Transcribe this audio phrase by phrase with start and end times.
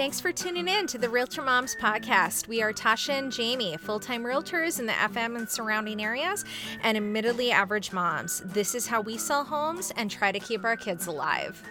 [0.00, 2.48] Thanks for tuning in to the Realtor Moms podcast.
[2.48, 6.42] We are Tasha and Jamie, full time realtors in the FM and surrounding areas,
[6.82, 8.40] and admittedly average moms.
[8.46, 11.62] This is how we sell homes and try to keep our kids alive.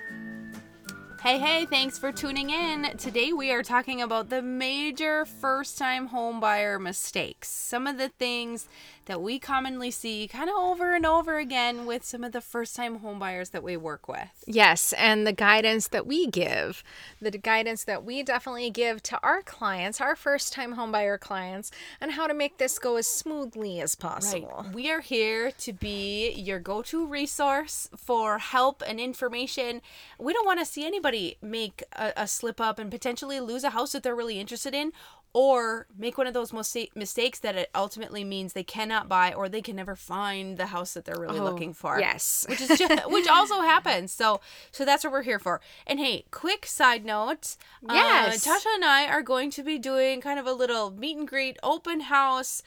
[1.24, 2.96] Hey, hey, thanks for tuning in.
[2.98, 7.50] Today we are talking about the major first time home buyer mistakes.
[7.50, 8.70] Some of the things
[9.10, 12.76] that we commonly see kind of over and over again with some of the first
[12.76, 14.44] time homebuyers that we work with.
[14.46, 16.84] Yes, and the guidance that we give,
[17.20, 21.72] the guidance that we definitely give to our clients, our first time home buyer clients,
[22.00, 24.64] and how to make this go as smoothly as possible.
[24.64, 24.74] Right.
[24.76, 29.82] We are here to be your go to resource for help and information.
[30.20, 33.72] We don't want to see anybody make a, a slip up and potentially lose a
[33.72, 34.94] house that they're really interested in
[35.34, 39.62] or make one of those mistakes that it ultimately means they cannot buy or they
[39.62, 42.00] can never find the house that they're really oh, looking for.
[42.00, 44.12] Yes, which is just, which also happens.
[44.12, 45.62] So so that's what we're here for.
[45.86, 47.58] And hey, quick side note.
[47.88, 50.92] Uh, yes, uh, Tasha and I are going to be doing kind of a little
[50.92, 52.64] meet and greet open house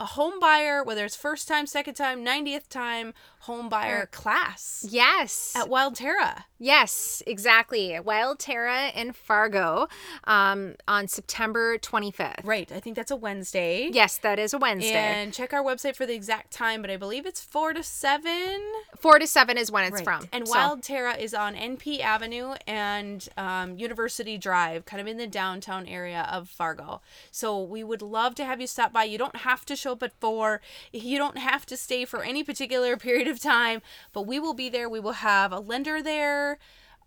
[0.00, 4.86] a home buyer, whether it's first time, second time, 90th time home buyer class.
[4.88, 5.54] Yes.
[5.56, 6.46] At Wild Terra.
[6.58, 7.98] Yes, exactly.
[8.00, 9.88] Wild Terra in Fargo
[10.24, 12.44] um, on September 25th.
[12.44, 12.70] Right.
[12.70, 13.88] I think that's a Wednesday.
[13.90, 14.92] Yes, that is a Wednesday.
[14.92, 18.60] And check our website for the exact time, but I believe it's 4 to 7.
[18.98, 20.04] 4 to 7 is when it's right.
[20.04, 20.28] from.
[20.32, 20.54] And so.
[20.54, 25.86] Wild Terra is on NP Avenue and um, University Drive, kind of in the downtown
[25.86, 27.00] area of Fargo.
[27.30, 29.04] So we would love to have you stop by.
[29.04, 30.60] You don't have to show at 4.
[30.92, 34.68] You don't have to stay for any particular period of time, but we will be
[34.68, 34.88] there.
[34.88, 36.58] We will have a lender there,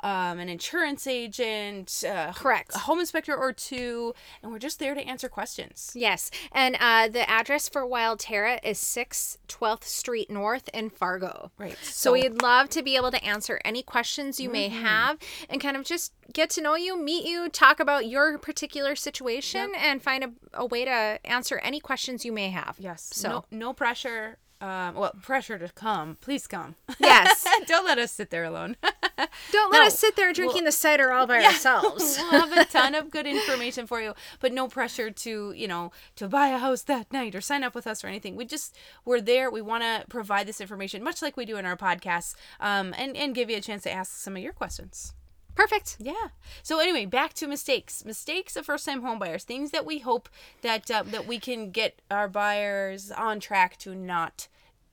[0.04, 4.94] um, an insurance agent, uh, correct, a home inspector or two, and we're just there
[4.94, 5.94] to answer questions.
[5.96, 11.52] Yes, and uh, the address for Wild Terra is Six Twelfth Street North in Fargo.
[11.58, 11.78] Right.
[11.81, 14.54] So, so, we'd love to be able to answer any questions you mm-hmm.
[14.54, 15.18] may have,
[15.50, 19.70] and kind of just get to know you, meet you, talk about your particular situation,
[19.74, 19.81] yep.
[19.81, 22.75] and find a, a way to answer any questions you may have.
[22.78, 23.09] Yes.
[23.13, 26.18] So no, no pressure um, well, pressure to come.
[26.22, 26.75] Please come.
[26.97, 27.46] Yes.
[27.68, 28.78] Don't let us sit there alone.
[29.51, 32.18] Don't let no, us sit there drinking we'll, the cider all by yeah, ourselves.
[32.18, 35.91] we'll have a ton of good information for you, but no pressure to, you know,
[36.16, 38.38] to buy a house that night or sign up with us or anything.
[38.38, 39.51] We just, we're there.
[39.51, 43.18] We want to provide this information, much like we do in our podcasts, um, and,
[43.18, 45.13] and give you a chance to ask some of your questions.
[45.56, 45.97] Perfect.
[46.00, 46.30] Yeah.
[46.64, 48.03] So anyway, back to mistakes.
[48.06, 49.44] Mistakes of first-time home buyers.
[49.44, 50.30] Things that we hope
[50.62, 54.47] that uh, that we can get our buyers on track to not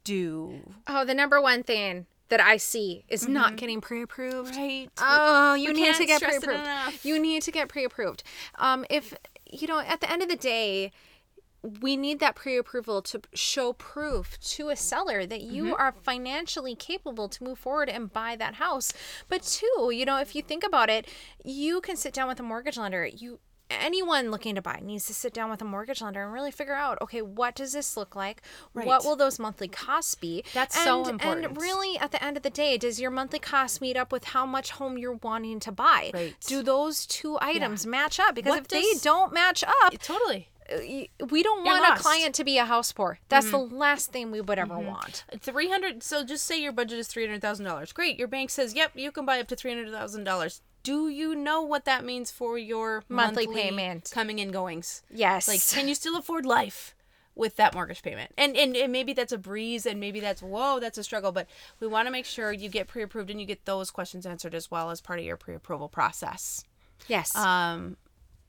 [0.04, 0.75] do.
[0.87, 3.32] Oh, the number one thing that I see is mm-hmm.
[3.32, 4.56] not getting pre-approved.
[4.56, 4.88] Right.
[4.99, 7.04] Oh, you we need to get pre-approved.
[7.04, 8.22] You need to get pre-approved.
[8.56, 9.15] Um, if
[9.50, 10.93] you know, at the end of the day,
[11.62, 15.75] we need that pre-approval to show proof to a seller that you mm-hmm.
[15.78, 18.93] are financially capable to move forward and buy that house.
[19.28, 21.06] But two, you know, if you think about it,
[21.44, 23.06] you can sit down with a mortgage lender.
[23.06, 26.50] You anyone looking to buy needs to sit down with a mortgage lender and really
[26.50, 28.43] figure out okay what does this look like
[28.75, 28.87] right.
[28.87, 32.37] what will those monthly costs be that's and, so important and really at the end
[32.37, 35.60] of the day does your monthly cost meet up with how much home you're wanting
[35.60, 36.34] to buy right.
[36.47, 37.91] do those two items yeah.
[37.91, 38.82] match up because what if does...
[38.82, 40.49] they don't match up totally
[41.31, 43.19] we don't want a client to be a house poor.
[43.28, 43.70] That's mm-hmm.
[43.70, 44.86] the last thing we would ever mm-hmm.
[44.86, 45.25] want.
[45.41, 46.03] Three hundred.
[46.03, 47.92] So just say your budget is three hundred thousand dollars.
[47.92, 48.19] Great.
[48.19, 51.34] Your bank says, "Yep, you can buy up to three hundred thousand dollars." do you
[51.34, 55.03] know what that means for your monthly, monthly payment coming and goings?
[55.10, 55.47] Yes.
[55.47, 56.94] Like, can you still afford life?
[57.37, 58.32] with that mortgage payment.
[58.37, 61.47] And, and and maybe that's a breeze and maybe that's whoa, that's a struggle, but
[61.78, 64.70] we want to make sure you get pre-approved and you get those questions answered as
[64.70, 66.64] well as part of your pre-approval process.
[67.08, 67.34] Yes.
[67.34, 67.97] Um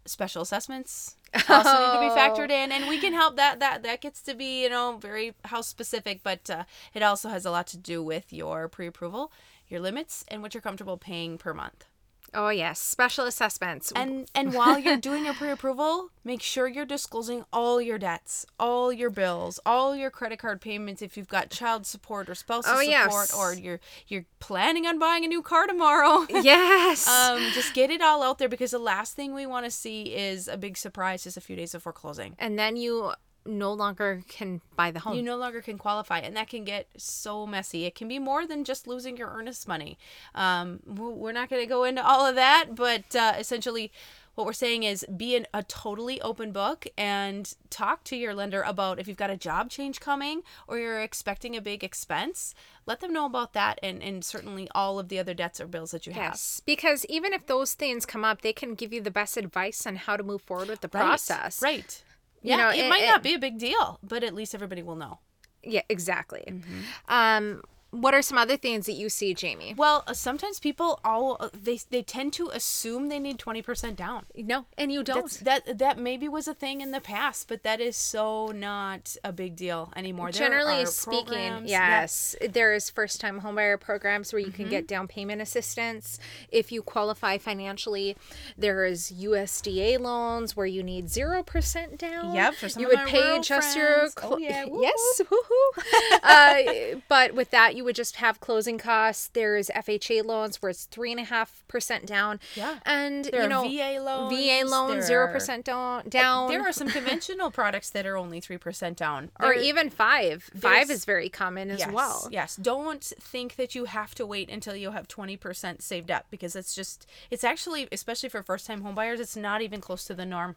[0.06, 1.16] special assessments
[1.50, 2.02] also oh.
[2.02, 4.64] need to be factored in and we can help that that that gets to be,
[4.64, 6.64] you know, very house specific, but uh,
[6.94, 9.32] it also has a lot to do with your pre-approval,
[9.68, 11.86] your limits and what you're comfortable paying per month.
[12.34, 13.92] Oh yes, special assessments.
[13.94, 18.94] And and while you're doing your pre-approval, make sure you're disclosing all your debts, all
[18.94, 22.82] your bills, all your credit card payments if you've got child support or spousal oh,
[22.82, 23.36] support yes.
[23.36, 26.26] or you're you're planning on buying a new car tomorrow.
[26.42, 27.08] Yes.
[27.08, 30.16] um just get it all out there because the last thing we want to see
[30.16, 32.36] is a big surprise just a few days before closing.
[32.40, 33.12] And then you
[33.46, 35.16] no longer can buy the home.
[35.16, 37.86] You no longer can qualify, and that can get so messy.
[37.86, 39.98] It can be more than just losing your earnest money.
[40.36, 43.92] Um, we're not going to go into all of that, but uh, essentially,
[44.36, 48.62] what we're saying is be an, a totally open book and talk to your lender
[48.62, 52.56] about if you've got a job change coming or you're expecting a big expense.
[52.86, 55.92] Let them know about that and, and certainly all of the other debts or bills
[55.92, 56.34] that you have.
[56.34, 59.86] Yes, because even if those things come up, they can give you the best advice
[59.86, 61.62] on how to move forward with the process.
[61.62, 62.02] Right.
[62.42, 64.56] Yeah, you know, it, it might it, not be a big deal, but at least
[64.56, 65.20] everybody will know.
[65.64, 66.44] Yeah, exactly.
[66.48, 66.82] Mm-hmm.
[67.08, 67.62] Um,
[67.92, 69.76] what are some other things that you see, Jamie?
[69.78, 74.26] Well, uh, sometimes people all uh, they they tend to assume they need 20% down.
[74.36, 75.30] No, and you don't.
[75.30, 79.18] That's, that that maybe was a thing in the past, but that is so not
[79.26, 80.32] a big deal anymore.
[80.32, 82.48] Generally speaking, yes, yeah.
[82.50, 84.56] there's first-time homebuyer programs where you mm-hmm.
[84.56, 86.18] can get down payment assistance
[86.50, 88.16] if you qualify financially.
[88.58, 92.34] There is USDA loans where you need 0% down.
[92.34, 93.76] Yep, for some you would pay just friends.
[93.76, 94.66] your cl- oh, yeah.
[94.80, 96.20] yes, woohoo.
[96.94, 99.30] uh, but with that you would just have closing costs.
[99.34, 102.40] There's FHA loans where it's three and a half percent down.
[102.56, 102.80] Yeah.
[102.86, 104.34] And there you know VA loans.
[104.34, 106.50] VA loans zero percent down down.
[106.50, 109.32] There are some conventional products that are only three percent down.
[109.40, 110.50] There, or even five.
[110.60, 112.28] Five is very common as yes, well.
[112.32, 112.56] Yes.
[112.56, 116.56] Don't think that you have to wait until you have twenty percent saved up because
[116.56, 120.26] it's just it's actually especially for first time homebuyers, it's not even close to the
[120.26, 120.56] norm.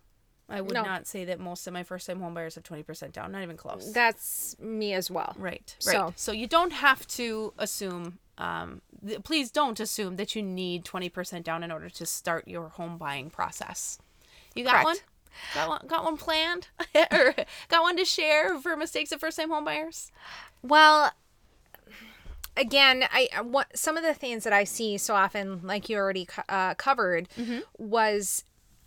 [0.49, 0.83] I would no.
[0.83, 3.93] not say that most of my first time homebuyers have 20% down, not even close.
[3.93, 5.35] That's me as well.
[5.39, 5.75] Right.
[5.87, 5.93] Right.
[5.93, 10.85] So, so you don't have to assume um, th- please don't assume that you need
[10.85, 13.99] 20% down in order to start your home buying process.
[14.55, 14.85] You got Correct.
[14.85, 14.97] one?
[15.55, 16.69] Got one got one planned?
[17.13, 17.35] or
[17.69, 20.11] got one to share for mistakes of first time homebuyers?
[20.63, 21.13] Well,
[22.57, 26.29] again, I what some of the things that I see so often, like you already
[26.49, 27.61] uh, covered, mm-hmm.
[27.79, 28.45] was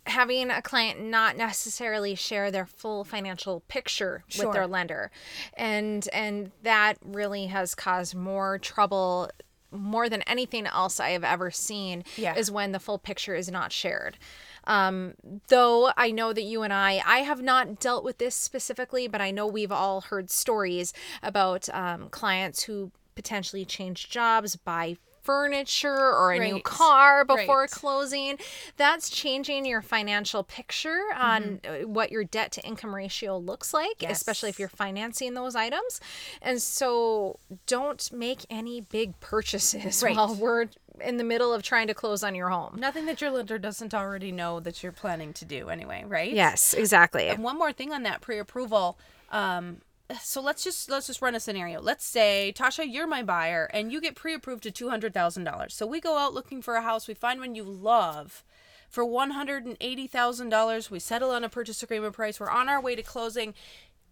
[0.08, 4.46] having a client not necessarily share their full financial picture sure.
[4.46, 5.10] with their lender
[5.54, 9.30] and and that really has caused more trouble
[9.70, 12.34] more than anything else I have ever seen yeah.
[12.34, 14.16] is when the full picture is not shared.
[14.64, 15.14] Um,
[15.48, 19.20] though I know that you and I, I have not dealt with this specifically, but
[19.20, 24.96] I know we've all heard stories about um, clients who potentially change jobs, buy
[25.28, 26.54] furniture or a right.
[26.54, 27.70] new car before right.
[27.70, 28.38] closing.
[28.78, 31.58] That's changing your financial picture on mm-hmm.
[31.68, 34.12] Uh, what your debt to income ratio looks like, yes.
[34.12, 36.00] especially if you're financing those items.
[36.40, 40.16] And so don't make any big purchases right.
[40.16, 42.76] while we're in the middle of trying to close on your home.
[42.78, 46.32] Nothing that your lender doesn't already know that you're planning to do anyway, right?
[46.32, 47.28] Yes, exactly.
[47.28, 48.98] And one more thing on that pre-approval
[49.30, 49.82] um,
[50.22, 51.80] so let's just let's just run a scenario.
[51.80, 55.74] Let's say Tasha, you're my buyer, and you get pre-approved to two hundred thousand dollars.
[55.74, 57.06] So we go out looking for a house.
[57.06, 58.42] We find one you love
[58.88, 60.90] for one hundred and eighty thousand dollars.
[60.90, 62.40] We settle on a purchase agreement price.
[62.40, 63.54] We're on our way to closing,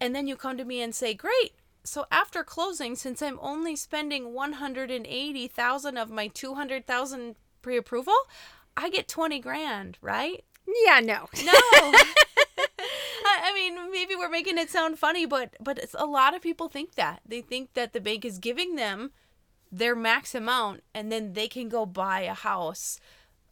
[0.00, 1.52] and then you come to me and say, "Great."
[1.82, 6.54] So after closing, since I'm only spending one hundred and eighty thousand of my two
[6.54, 8.16] hundred thousand pre-approval,
[8.76, 10.44] I get twenty grand, right?
[10.84, 11.94] Yeah, no, no.
[13.42, 16.68] I mean, maybe we're making it sound funny, but but it's, a lot of people
[16.68, 19.12] think that they think that the bank is giving them
[19.70, 22.98] their max amount, and then they can go buy a house,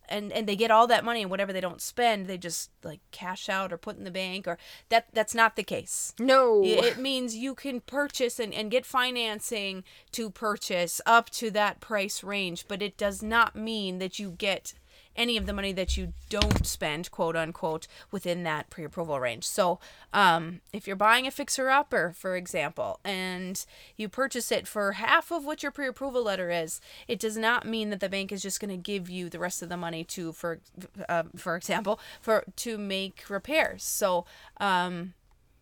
[0.09, 3.01] and and they get all that money, and whatever they don't spend, they just like
[3.11, 4.59] cash out or put in the bank, or
[4.89, 6.15] that that's not the case.
[6.19, 11.81] No, it, means you can purchase and and get financing to purchase up to that
[11.81, 14.75] price range, but it does not mean that you get
[15.17, 19.45] any of the money that you don't spend, quote unquote, within that pre approval range.
[19.45, 19.79] So,
[20.13, 23.65] um, if you're buying a fixer upper, for example, and
[23.97, 27.67] you purchase it for half of what your pre approval letter is, it does not
[27.67, 30.05] mean that the bank is just going to give you the rest of the money
[30.05, 30.61] to, for,
[31.09, 33.85] uh, for example, for to make repairs.
[33.85, 34.25] So,
[34.59, 35.15] um,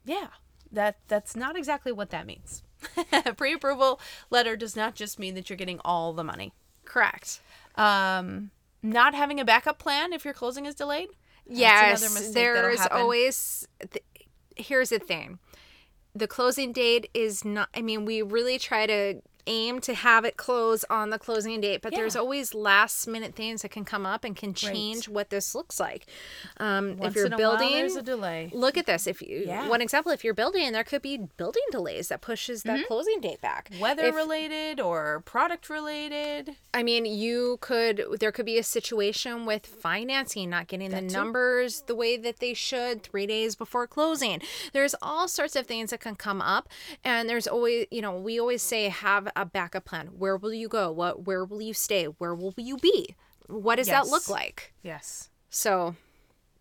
[0.04, 0.28] yeah,
[0.70, 2.62] that that's not exactly what that means.
[3.36, 4.00] pre-approval
[4.30, 6.52] letter does not just mean that you're getting all the money.
[6.84, 7.40] Correct.
[7.76, 8.50] Um,
[8.82, 11.08] not having a backup plan if your closing is delayed.
[11.46, 12.00] Yes,
[12.32, 13.66] there's always.
[13.90, 14.04] Th-
[14.56, 15.38] here's the thing,
[16.14, 17.68] the closing date is not.
[17.74, 21.82] I mean, we really try to aim to have it close on the closing date,
[21.82, 21.98] but yeah.
[21.98, 25.14] there's always last minute things that can come up and can change right.
[25.14, 26.06] what this looks like.
[26.58, 28.50] Um, if you're building, while, there's a delay.
[28.52, 29.06] Look at this.
[29.06, 29.68] If you yeah.
[29.68, 32.86] one example, if you're building, there could be building delays that pushes that mm-hmm.
[32.86, 33.70] closing date back.
[33.80, 36.56] Weather if, related or product related.
[36.72, 38.04] I mean, you could.
[38.20, 41.16] There could be a situation with financing not getting that the too.
[41.16, 44.40] numbers the way that they should three days before closing.
[44.72, 46.68] There's all sorts of things that can come up,
[47.04, 50.08] and there's always, you know, we always say have a backup plan.
[50.18, 50.90] Where will you go?
[50.90, 52.04] What where will you stay?
[52.04, 53.14] Where will you be?
[53.46, 54.04] What does yes.
[54.04, 54.72] that look like?
[54.82, 55.30] Yes.
[55.50, 55.96] So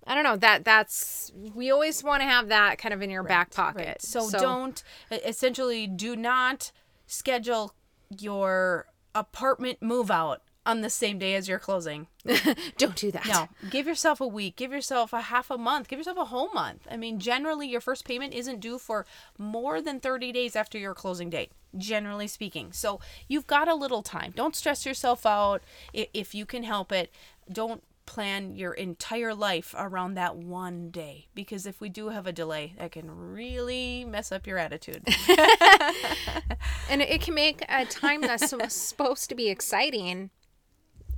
[0.05, 3.23] I don't know that that's we always want to have that kind of in your
[3.23, 3.87] right, back pocket.
[3.87, 4.01] Right.
[4.01, 6.71] So, so don't essentially do not
[7.05, 7.73] schedule
[8.19, 12.07] your apartment move out on the same day as your closing.
[12.77, 13.25] Don't do that.
[13.27, 13.49] No.
[13.69, 14.55] Give yourself a week.
[14.55, 15.87] Give yourself a half a month.
[15.87, 16.87] Give yourself a whole month.
[16.89, 19.05] I mean, generally, your first payment isn't due for
[19.37, 22.71] more than 30 days after your closing date, generally speaking.
[22.71, 24.33] So you've got a little time.
[24.35, 25.61] Don't stress yourself out
[25.93, 27.11] if you can help it.
[27.51, 32.33] Don't plan your entire life around that one day because if we do have a
[32.33, 35.03] delay, that can really mess up your attitude.
[36.89, 40.29] and it can make a time that's supposed to be exciting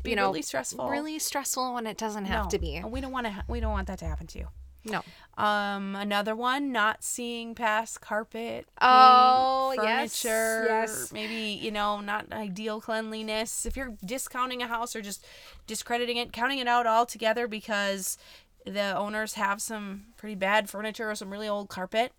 [0.04, 0.90] be you know, really stressful.
[0.90, 2.82] Really stressful when it doesn't have no, to be.
[2.86, 3.44] We don't want to.
[3.48, 4.48] We don't want that to happen to you.
[4.86, 5.02] No.
[5.38, 8.68] Um, another one, not seeing past carpet.
[8.80, 11.12] Oh, furniture, yes, yes.
[11.12, 13.66] Maybe you know, not ideal cleanliness.
[13.66, 15.26] If you're discounting a house or just
[15.66, 18.18] discrediting it, counting it out altogether because
[18.66, 22.14] the owners have some pretty bad furniture or some really old carpet,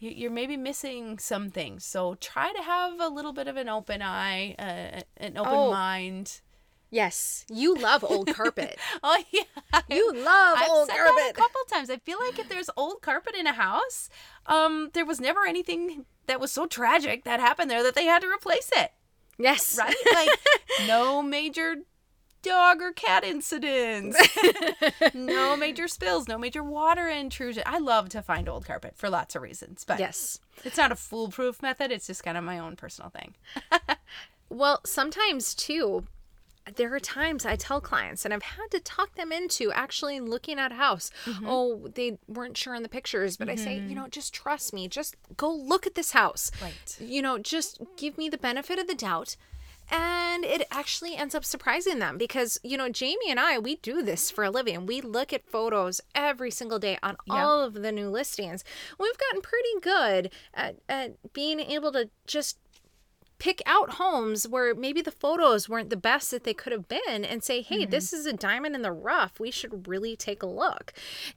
[0.00, 1.84] you're maybe missing some things.
[1.84, 5.70] So try to have a little bit of an open eye, uh, an open oh.
[5.70, 6.40] mind
[6.90, 8.78] Yes, you love old carpet.
[9.02, 11.16] oh yeah, you love I've old said carpet.
[11.16, 11.88] That a couple times.
[11.88, 14.08] I feel like if there's old carpet in a house,
[14.46, 18.22] um, there was never anything that was so tragic that happened there that they had
[18.22, 18.92] to replace it.
[19.38, 19.94] Yes, right.
[20.12, 20.30] Like
[20.88, 21.76] no major
[22.42, 24.18] dog or cat incidents,
[25.14, 27.62] no major spills, no major water intrusion.
[27.66, 30.96] I love to find old carpet for lots of reasons, but yes, it's not a
[30.96, 31.92] foolproof method.
[31.92, 33.34] It's just kind of my own personal thing.
[34.48, 36.06] well, sometimes too
[36.76, 40.58] there are times I tell clients, and I've had to talk them into actually looking
[40.58, 41.10] at a house.
[41.24, 41.46] Mm-hmm.
[41.48, 43.60] Oh, they weren't sure in the pictures, but mm-hmm.
[43.60, 43.94] I say, you mm-hmm.
[43.94, 44.88] know, just trust me.
[44.88, 46.50] Just go look at this house.
[46.62, 46.96] Right.
[47.00, 49.36] You know, just give me the benefit of the doubt.
[49.92, 54.02] And it actually ends up surprising them because, you know, Jamie and I, we do
[54.02, 54.86] this for a living.
[54.86, 58.62] We look at photos every single day on all of the new listings.
[59.00, 62.58] We've gotten pretty good at, at being able to just
[63.40, 67.24] pick out homes where maybe the photos weren't the best that they could have been
[67.24, 67.90] and say, hey, mm-hmm.
[67.90, 69.40] this is a diamond in the rough.
[69.40, 70.92] We should really take a look.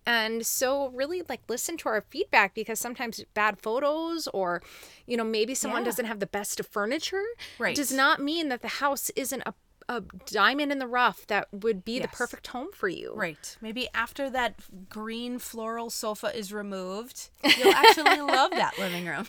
[0.06, 4.62] And so, really, like, listen to our feedback because sometimes bad photos or,
[5.08, 5.86] you know, maybe someone yeah.
[5.86, 7.24] doesn't have the best of furniture
[7.58, 7.76] right.
[7.76, 9.54] does not mean that the house isn't a
[9.90, 12.04] a diamond in the rough that would be yes.
[12.04, 13.14] the perfect home for you.
[13.16, 13.58] Right.
[13.62, 14.56] Maybe after that
[14.90, 19.28] green floral sofa is removed, you'll actually love that living room.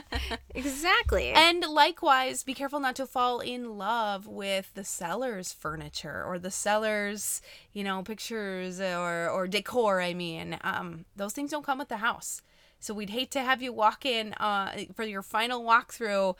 [0.54, 1.30] exactly.
[1.30, 6.50] And likewise, be careful not to fall in love with the seller's furniture or the
[6.50, 10.58] seller's, you know, pictures or or decor, I mean.
[10.62, 12.42] Um those things don't come with the house.
[12.78, 16.36] So we'd hate to have you walk in uh, for your final walkthrough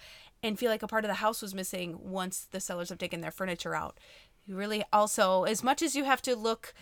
[0.47, 3.21] and feel like a part of the house was missing once the sellers have taken
[3.21, 3.99] their furniture out.
[4.47, 6.73] You really also, as much as you have to look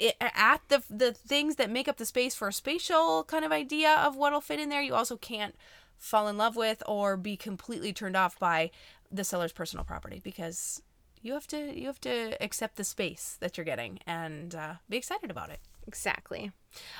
[0.00, 3.94] at the the things that make up the space for a spatial kind of idea
[3.94, 5.54] of what'll fit in there, you also can't
[5.98, 8.70] fall in love with or be completely turned off by
[9.10, 10.82] the seller's personal property because
[11.22, 14.96] you have to you have to accept the space that you're getting and uh, be
[14.96, 15.60] excited about it.
[15.86, 16.52] Exactly.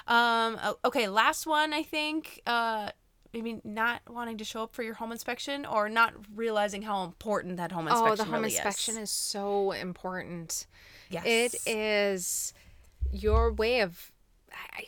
[0.06, 0.59] Um.
[0.85, 1.09] Okay.
[1.09, 1.73] Last one.
[1.73, 2.40] I think.
[2.47, 2.90] Uh
[3.37, 7.59] maybe not wanting to show up for your home inspection or not realizing how important
[7.59, 8.21] that home inspection is.
[8.21, 9.02] Oh, the home really inspection is.
[9.02, 10.66] is so important.
[11.11, 11.25] Yes.
[11.26, 12.55] It is
[13.12, 14.11] your way of
[14.52, 14.85] I,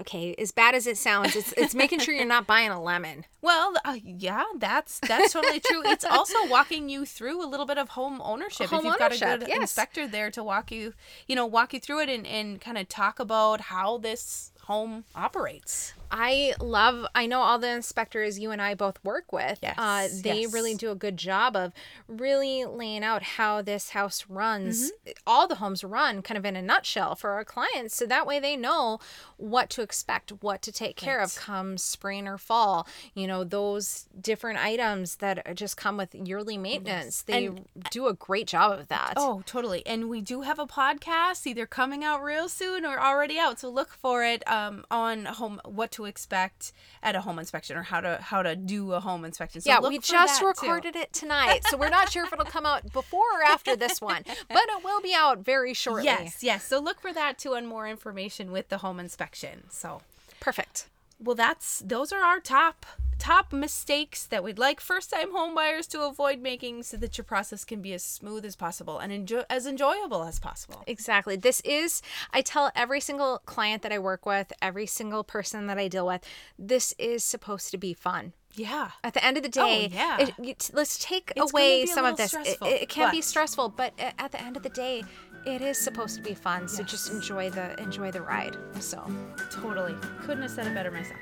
[0.00, 3.24] okay, as bad as it sounds, it's it's making sure you're not buying a lemon.
[3.40, 5.82] Well, uh, yeah, that's that's totally true.
[5.86, 8.68] It's also walking you through a little bit of home ownership.
[8.68, 9.60] Home if you've ownership, got a good yes.
[9.60, 10.92] inspector there to walk you,
[11.28, 15.04] you know, walk you through it and, and kind of talk about how this home
[15.14, 15.94] operates.
[16.10, 19.58] I love, I know all the inspectors you and I both work with.
[19.62, 19.78] Yes.
[19.78, 20.52] Uh, they yes.
[20.52, 21.72] really do a good job of
[22.06, 24.90] really laying out how this house runs.
[24.90, 25.10] Mm-hmm.
[25.26, 27.94] All the homes run kind of in a nutshell for our clients.
[27.94, 29.00] So that way they know
[29.36, 31.24] what to expect, what to take care right.
[31.24, 32.86] of come spring or fall.
[33.14, 37.24] You know, those different items that just come with yearly maintenance.
[37.28, 37.36] Yes.
[37.36, 39.14] They and, do a great job of that.
[39.16, 39.86] Oh, totally.
[39.86, 43.60] And we do have a podcast either coming out real soon or already out.
[43.60, 47.82] So look for it um, on home, what to expect at a home inspection or
[47.82, 49.60] how to how to do a home inspection.
[49.60, 51.00] So yeah, we just recorded too.
[51.00, 54.22] it tonight, so we're not sure if it'll come out before or after this one,
[54.24, 56.04] but it will be out very shortly.
[56.04, 56.64] Yes, yes.
[56.64, 59.64] So look for that too and more information with the home inspection.
[59.70, 60.02] So
[60.38, 60.86] perfect.
[61.18, 62.86] Well, that's those are our top
[63.18, 67.64] top mistakes that we'd like first time homebuyers to avoid making so that your process
[67.64, 70.84] can be as smooth as possible and enjoy as enjoyable as possible.
[70.86, 71.36] Exactly.
[71.36, 75.78] This is I tell every single client that I work with, every single person that
[75.78, 76.24] I deal with,
[76.58, 78.32] this is supposed to be fun.
[78.54, 78.90] Yeah.
[79.04, 80.18] At the end of the day, oh, yeah.
[80.18, 82.34] It, it, let's take it's away some of this.
[82.34, 83.12] It, it, can but...
[83.12, 85.04] be stressful, but at the end of the day,
[85.46, 86.62] it is supposed to be fun.
[86.62, 86.76] Yes.
[86.76, 88.56] So just enjoy the enjoy the ride.
[88.80, 89.04] So
[89.50, 91.20] totally couldn't have said it better myself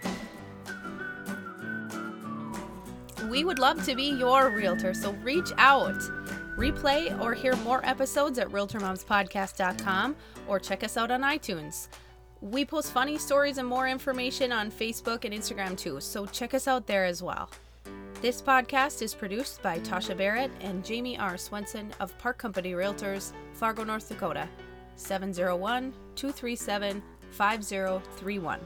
[3.29, 5.99] we would love to be your realtor, so reach out.
[6.57, 10.17] Replay or hear more episodes at RealtorMomsPodcast.com
[10.49, 11.89] or check us out on iTunes.
[12.41, 16.69] We post funny stories and more information on Facebook and Instagram too, so check us
[16.69, 17.51] out there as well.
[18.23, 21.37] This podcast is produced by Tasha Barrett and Jamie R.
[21.37, 24.49] Swenson of Park Company Realtors, Fargo, North Dakota.
[24.97, 28.61] 701 237 5031.